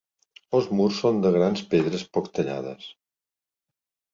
[0.59, 2.89] Els murs són de grans pedres poc tallades.